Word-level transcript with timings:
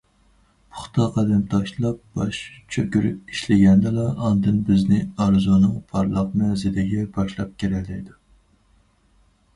پۇختا 0.75 1.03
قەدەم 1.17 1.43
تاشلاپ، 1.51 1.99
باش 2.19 2.39
چۆكۈرۈپ 2.77 3.29
ئىشلىگەندىلا، 3.35 4.07
ئاندىن 4.23 4.59
بىزنى 4.71 5.05
ئارزۇنىڭ 5.27 5.79
پارلاق 5.93 6.35
مەنزىلىگە 6.43 7.07
باشلاپ 7.19 7.53
كىرەلەيدۇ. 7.61 8.19